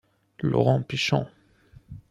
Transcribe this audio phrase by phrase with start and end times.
[0.39, 1.29] Laurent Pichon